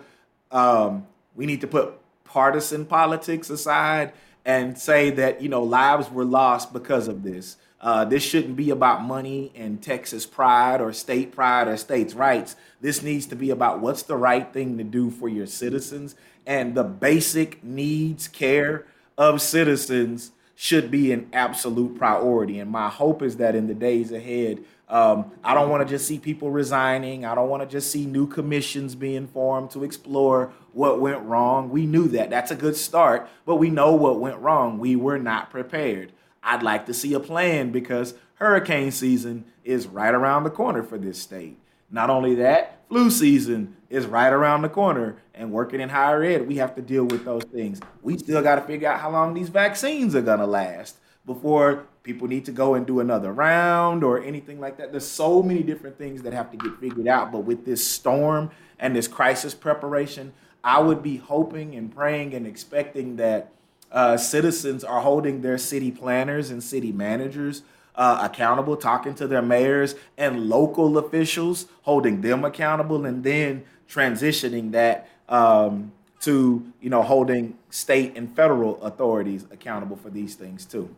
[0.50, 4.12] um, we need to put partisan politics aside
[4.44, 7.56] and say that you know lives were lost because of this.
[7.80, 12.56] Uh, this shouldn't be about money and Texas pride or state pride or states' rights.
[12.80, 16.14] This needs to be about what's the right thing to do for your citizens.
[16.46, 18.86] And the basic needs, care
[19.18, 22.58] of citizens should be an absolute priority.
[22.58, 26.06] And my hope is that in the days ahead, um, I don't want to just
[26.06, 27.24] see people resigning.
[27.24, 31.70] I don't want to just see new commissions being formed to explore what went wrong.
[31.70, 32.30] We knew that.
[32.30, 34.78] That's a good start, but we know what went wrong.
[34.78, 36.12] We were not prepared.
[36.44, 40.98] I'd like to see a plan because hurricane season is right around the corner for
[40.98, 41.58] this state.
[41.90, 45.16] Not only that, flu season is right around the corner.
[45.34, 47.80] And working in higher ed, we have to deal with those things.
[48.02, 51.86] We still got to figure out how long these vaccines are going to last before
[52.02, 54.92] people need to go and do another round or anything like that.
[54.92, 57.32] There's so many different things that have to get figured out.
[57.32, 62.46] But with this storm and this crisis preparation, I would be hoping and praying and
[62.46, 63.52] expecting that
[63.94, 67.62] uh, citizens are holding their city planners and city managers
[67.94, 74.72] uh, accountable, talking to their mayors and local officials, holding them accountable, and then transitioning
[74.72, 80.94] that um, to you know holding state and federal authorities accountable for these things too.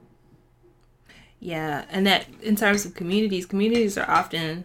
[1.38, 4.64] Yeah, and that in terms of communities, communities are often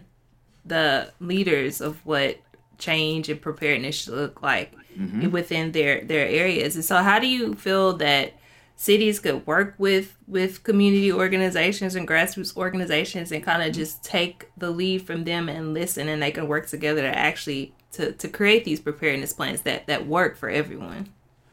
[0.64, 2.38] the leaders of what
[2.82, 5.30] change and preparedness should look like mm-hmm.
[5.30, 6.74] within their their areas.
[6.74, 8.34] And so, how do you feel that
[8.76, 14.50] cities could work with with community organizations and grassroots organizations and kind of just take
[14.56, 18.28] the lead from them and listen, and they can work together to actually to to
[18.28, 21.08] create these preparedness plans that that work for everyone?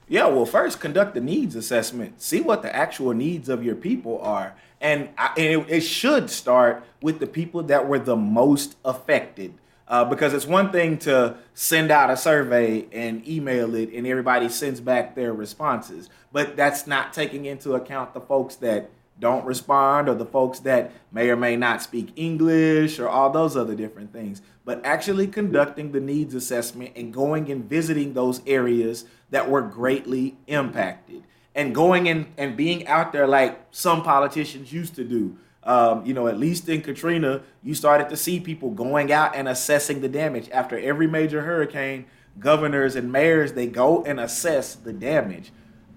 [0.08, 2.20] Yeah, well, first conduct the needs assessment.
[2.20, 6.32] See what the actual needs of your people are, and, I, and it, it should
[6.32, 9.54] start with the people that were the most affected
[9.90, 14.48] uh, because it's one thing to send out a survey and email it and everybody
[14.48, 20.08] sends back their responses, but that's not taking into account the folks that don't respond
[20.08, 24.14] or the folks that may or may not speak English or all those other different
[24.14, 24.42] things.
[24.64, 30.38] But actually conducting the needs assessment and going and visiting those areas that were greatly
[30.48, 31.24] impacted
[31.56, 35.36] and going in and being out there like some politicians used to do
[35.70, 39.48] um, you know, at least in Katrina, you started to see people going out and
[39.48, 40.50] assessing the damage.
[40.50, 42.06] After every major hurricane,
[42.40, 45.52] governors and mayors they go and assess the damage.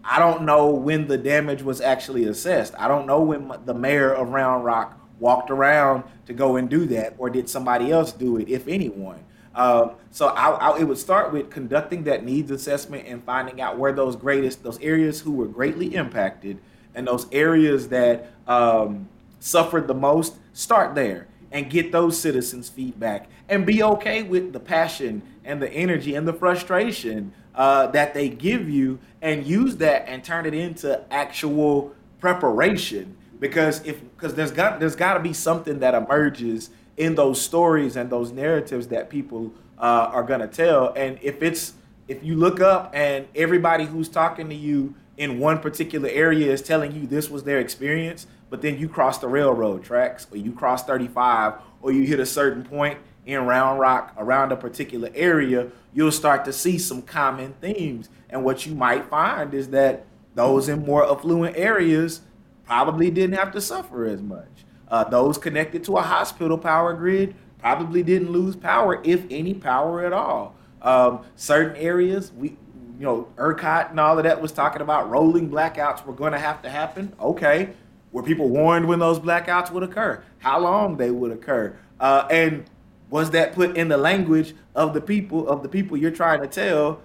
[0.04, 2.74] I don't know when the damage was actually assessed.
[2.78, 6.84] I don't know when the mayor of Round Rock walked around to go and do
[6.86, 9.24] that, or did somebody else do it, if anyone.
[9.54, 13.78] Um, so I, I, it would start with conducting that needs assessment and finding out
[13.78, 16.58] where those greatest, those areas who were greatly impacted,
[16.94, 19.08] and those areas that um,
[19.42, 24.60] suffered the most, start there and get those citizens' feedback and be okay with the
[24.60, 30.08] passion and the energy and the frustration uh, that they give you and use that
[30.08, 33.16] and turn it into actual preparation.
[33.40, 37.96] Because if because there's got there's got to be something that emerges in those stories
[37.96, 40.92] and those narratives that people uh, are gonna tell.
[40.94, 41.74] And if it's
[42.06, 46.62] if you look up and everybody who's talking to you in one particular area is
[46.62, 50.52] telling you this was their experience but then you cross the railroad tracks or you
[50.52, 55.70] cross 35 or you hit a certain point in Round Rock around a particular area,
[55.94, 58.10] you'll start to see some common themes.
[58.28, 62.20] And what you might find is that those in more affluent areas
[62.66, 64.66] probably didn't have to suffer as much.
[64.86, 70.04] Uh, those connected to a hospital power grid probably didn't lose power, if any power
[70.04, 70.54] at all.
[70.82, 72.58] Um, certain areas, we
[72.98, 76.38] you know, ERCOT and all of that was talking about rolling blackouts were going to
[76.38, 77.12] have to happen.
[77.18, 77.70] Okay.
[78.12, 80.22] Were people warned when those blackouts would occur?
[80.38, 81.76] How long they would occur?
[81.98, 82.64] Uh, and
[83.08, 86.46] was that put in the language of the people of the people you're trying to
[86.46, 87.00] tell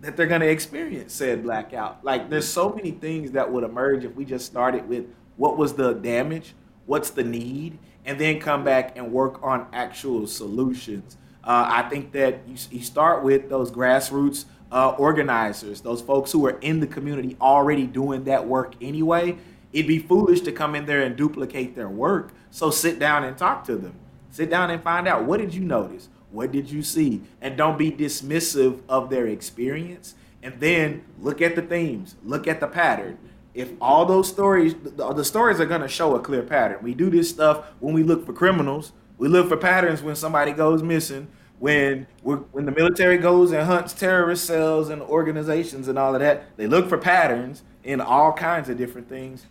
[0.00, 2.04] that they're going to experience said blackout?
[2.04, 5.06] Like, there's so many things that would emerge if we just started with
[5.36, 6.54] what was the damage,
[6.86, 11.16] what's the need, and then come back and work on actual solutions.
[11.44, 16.44] Uh, I think that you, you, start with those grassroots uh, organizers, those folks who
[16.46, 19.38] are in the community already doing that work anyway.
[19.72, 22.32] It'd be foolish to come in there and duplicate their work.
[22.50, 23.94] So sit down and talk to them.
[24.30, 26.08] Sit down and find out what did you notice?
[26.30, 27.22] What did you see?
[27.40, 30.14] And don't be dismissive of their experience.
[30.42, 33.18] And then look at the themes, look at the pattern.
[33.54, 36.78] If all those stories, the, stories are going to show a clear pattern.
[36.82, 38.92] We do this stuff when we look for criminals.
[39.16, 41.28] We look for patterns when somebody goes missing.
[41.58, 46.56] When when the military goes and hunts terrorist cells and organizations and all of that,
[46.56, 49.46] they look for patterns in all kinds of different things.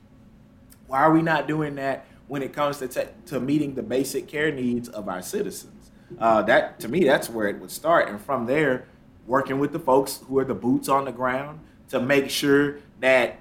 [0.88, 4.27] Why are we not doing that when it comes to te- to meeting the basic
[4.27, 5.91] care needs of our citizens?
[6.17, 8.88] Uh, that to me, that's where it would start, and from there,
[9.25, 11.59] working with the folks who are the boots on the ground
[11.89, 13.39] to make sure that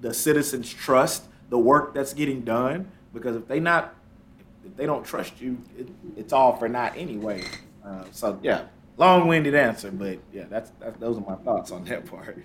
[0.00, 2.90] the citizens trust the work that's getting done.
[3.12, 3.94] Because if they not,
[4.64, 7.44] if they don't trust you, it, it's all for naught anyway.
[7.84, 8.64] Uh, so yeah,
[8.96, 12.44] long-winded answer, but yeah, that's, that's those are my thoughts on that part.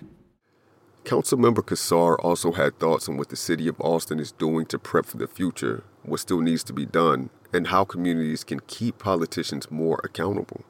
[1.04, 5.04] Councilmember Casar also had thoughts on what the city of Austin is doing to prep
[5.04, 9.70] for the future, what still needs to be done, and how communities can keep politicians
[9.70, 10.64] more accountable.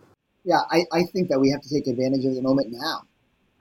[0.45, 3.03] Yeah, I, I think that we have to take advantage of the moment now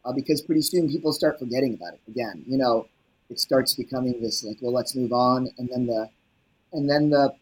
[0.04, 2.44] uh, because pretty soon people start forgetting about it again.
[2.48, 2.88] You know,
[3.30, 6.10] it starts becoming this like, well, let's move on, and then the
[6.74, 7.34] and then the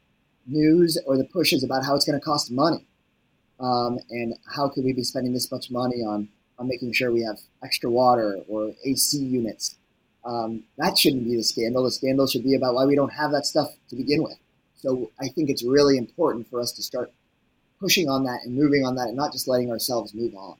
[0.45, 2.86] news or the push is about how it's going to cost money,
[3.61, 6.27] um, and how could we be spending this much money on
[6.62, 9.76] on making sure we have extra water or AC units.
[10.24, 11.84] Um, that shouldn't be the scandal.
[11.84, 14.38] The scandal should be about why we don't have that stuff to begin with.
[14.76, 17.12] So I think it's really important for us to start
[17.80, 20.57] pushing on that and moving on that, and not just letting ourselves move on.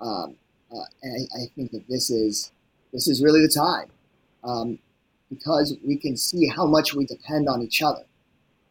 [0.00, 0.34] Um,
[0.72, 2.50] uh, and I, I, think that this is
[2.92, 3.90] this is really the time
[4.42, 4.78] um,
[5.28, 8.04] because we can see how much we depend on each other,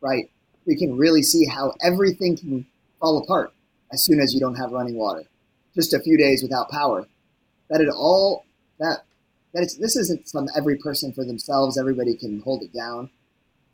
[0.02, 0.30] right?
[0.66, 2.66] We can really see how everything can
[3.00, 3.54] fall apart
[3.94, 5.24] as soon as you don't have running water
[5.80, 7.08] just a few days without power,
[7.70, 8.46] that it all
[8.80, 9.00] that
[9.54, 13.10] that it's this isn't some every person for themselves, everybody can hold it down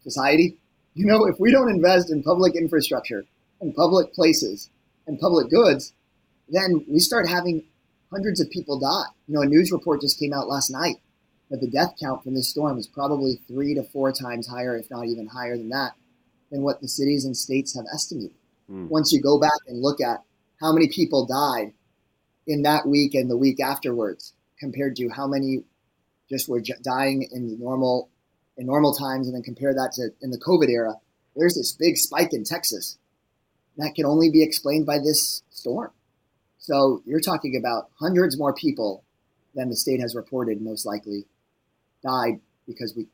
[0.03, 0.55] society.
[0.93, 3.25] You know, if we don't invest in public infrastructure
[3.59, 4.69] and public places
[5.07, 5.93] and public goods,
[6.47, 7.65] then we start having
[8.11, 9.11] hundreds of people die.
[9.27, 10.97] You know, a news report just came out last night
[11.49, 14.89] that the death count from this storm is probably three to four times higher, if
[14.89, 15.93] not even higher than that,
[16.51, 18.31] than what the cities and states have estimated.
[18.71, 18.87] Mm.
[18.87, 20.23] Once you go back and look at
[20.61, 21.73] how many people died
[22.47, 25.63] in that week and the week afterwards compared to how many
[26.29, 28.09] just were dying in normal
[28.57, 30.93] in normal times and then compare that to in the covid era
[31.35, 32.97] there's this big spike in texas
[33.77, 35.91] that can only be explained by this storm.
[36.57, 39.03] So you're talking about hundreds more people
[39.53, 41.25] than the state has reported most likely
[42.03, 43.07] died because we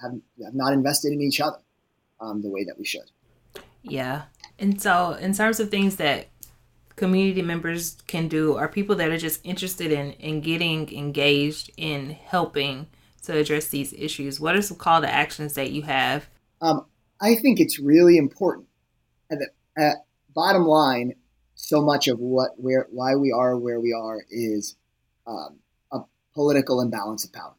[0.00, 0.12] have,
[0.44, 1.58] have not invested in each other
[2.20, 3.10] um, the way that we should.
[3.82, 4.24] Yeah.
[4.58, 6.28] And so in terms of things that
[6.96, 12.10] community members can do are people that are just interested in in getting engaged in
[12.10, 12.86] helping
[13.22, 14.40] to address these issues.
[14.40, 16.28] What are some call to actions that you have?
[16.60, 16.86] Um,
[17.20, 18.66] i think it's really important
[19.30, 19.48] at the
[19.82, 19.96] at
[20.34, 21.14] bottom line
[21.54, 24.76] so much of what where why we are where we are is
[25.26, 25.58] um,
[25.92, 26.00] a
[26.34, 27.54] political imbalance of power.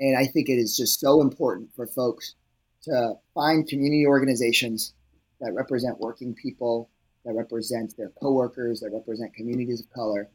[0.00, 2.34] And i think it is just so important for folks
[2.82, 4.94] to find community organizations
[5.40, 6.88] that represent working people
[7.24, 10.28] that represent their coworkers, that represent communities of color,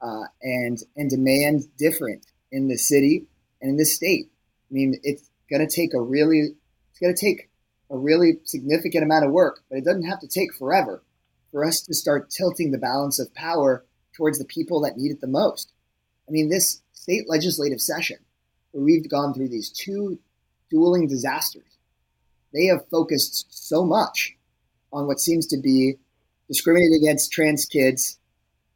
[0.00, 3.26] uh, and and demand different in the city
[3.60, 4.30] and in the state.
[4.70, 6.54] I mean, it's going to take a really
[6.90, 7.50] it's going to take
[7.90, 11.02] a really significant amount of work, but it doesn't have to take forever
[11.50, 13.84] for us to start tilting the balance of power
[14.14, 15.72] towards the people that need it the most.
[16.28, 18.18] I mean, this state legislative session,
[18.72, 20.18] where we've gone through these two
[20.70, 21.78] dueling disasters,
[22.52, 24.36] they have focused so much
[24.92, 25.96] on what seems to be
[26.48, 28.18] discriminating against trans kids,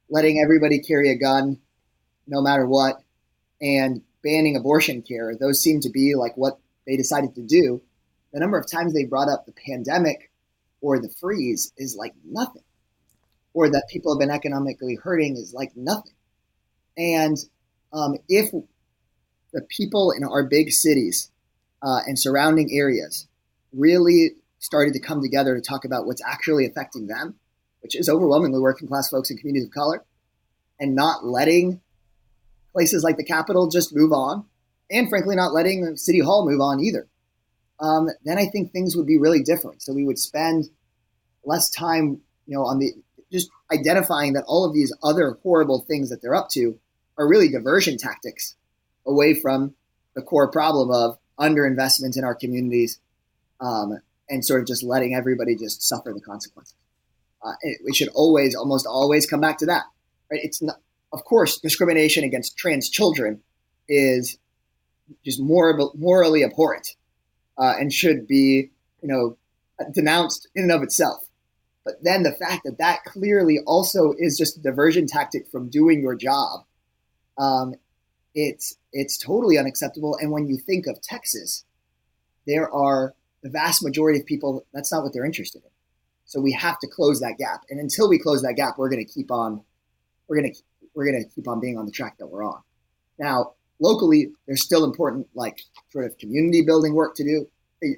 [0.08, 1.58] letting everybody carry a gun
[2.26, 3.02] no matter what,
[3.60, 5.34] and banning abortion care.
[5.38, 7.82] Those seem to be like what they decided to do.
[8.32, 10.30] The number of times they brought up the pandemic
[10.80, 12.62] or the freeze is like nothing,
[13.54, 16.14] or that people have been economically hurting is like nothing.
[16.96, 17.36] And
[17.92, 18.50] um, if
[19.52, 21.30] the people in our big cities
[21.82, 23.26] uh, and surrounding areas
[23.72, 27.36] really started to come together to talk about what's actually affecting them,
[27.82, 30.04] which is overwhelmingly working class folks and communities of color,
[30.80, 31.80] and not letting
[32.72, 34.46] places like the Capitol just move on,
[34.90, 37.06] and frankly, not letting City Hall move on either,
[37.80, 39.82] um, then I think things would be really different.
[39.82, 40.70] So we would spend
[41.44, 42.92] less time, you know, on the
[43.30, 46.78] just identifying that all of these other horrible things that they're up to
[47.18, 48.56] are really diversion tactics
[49.06, 49.74] away from
[50.14, 53.00] the core problem of underinvestment in our communities
[53.60, 56.74] um, and sort of just letting everybody just suffer the consequences.
[57.44, 57.54] Uh,
[57.92, 59.84] should always, almost always, come back to that.
[60.30, 60.40] Right?
[60.42, 60.76] It's not,
[61.12, 63.40] of course, discrimination against trans children
[63.88, 64.38] is
[65.24, 66.94] just more morally abhorrent
[67.58, 68.70] uh, and should be,
[69.02, 69.36] you know,
[69.92, 71.28] denounced in and of itself.
[71.84, 76.00] But then the fact that that clearly also is just a diversion tactic from doing
[76.00, 76.64] your job,
[77.38, 77.74] um,
[78.34, 80.16] it's it's totally unacceptable.
[80.20, 81.64] And when you think of Texas,
[82.46, 85.70] there are the vast majority of people that's not what they're interested in.
[86.32, 87.60] So we have to close that gap.
[87.68, 89.62] And until we close that gap, we're going to keep on
[90.26, 90.58] we're going to
[90.94, 92.62] we're going to keep on being on the track that we're on.
[93.18, 95.60] Now, locally, there's still important like
[95.90, 97.46] sort of community building work to do,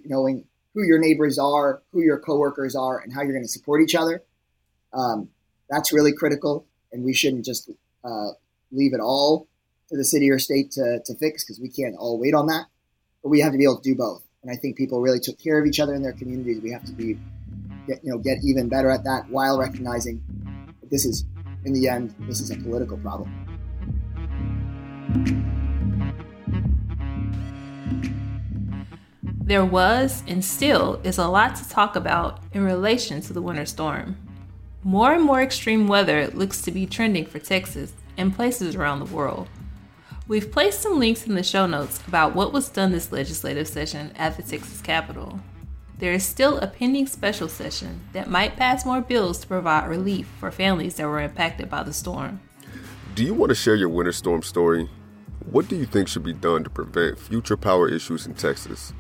[0.05, 3.83] knowing who your neighbors are, who your coworkers are, and how you're going to support
[3.83, 4.21] each other.
[4.93, 5.29] Um,
[5.71, 7.71] that's really critical, and we shouldn't just
[8.05, 8.31] uh,
[8.73, 9.47] leave it all
[9.91, 12.67] to the city or state to, to fix because we can't all wait on that.
[13.23, 14.25] But we have to be able to do both.
[14.43, 16.61] And I think people really took care of each other in their communities.
[16.61, 17.17] We have to be,
[17.87, 20.23] get, you know, get even better at that while recognizing
[20.81, 21.25] that this is,
[21.65, 23.31] in the end, this is a political problem.
[29.47, 33.67] There was and still is a lot to talk about in relation to the winter
[33.67, 34.17] storm.
[34.83, 39.15] More and more extreme weather looks to be trending for Texas and places around the
[39.15, 39.49] world.
[40.27, 44.13] We've placed some links in the show notes about what was done this legislative session
[44.17, 45.41] at the Texas Capitol.
[45.99, 50.27] There is still a pending special session that might pass more bills to provide relief
[50.41, 52.41] for families that were impacted by the storm.
[53.15, 54.91] Do you want to share your winter storm story?
[55.51, 58.93] What do you think should be done to prevent future power issues in Texas?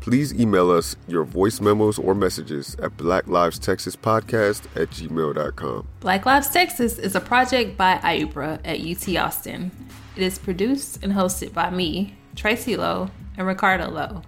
[0.00, 5.88] Please email us your voice memos or messages at Black Lives Texas Podcast at gmail.com.
[6.00, 9.70] Black Lives Texas is a project by IUPRA at UT Austin.
[10.14, 14.20] It is produced and hosted by me, Tracy Lowe, and Ricardo Lowe,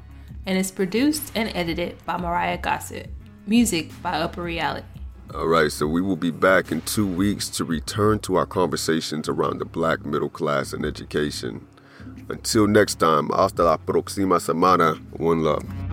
[0.47, 3.11] and is produced and edited by Mariah Gossett.
[3.47, 4.87] Music by Upper Reality.
[5.35, 9.29] All right, so we will be back in two weeks to return to our conversations
[9.29, 11.67] around the black middle class and education.
[12.29, 14.97] Until next time, hasta la próxima semana.
[15.19, 15.86] One love.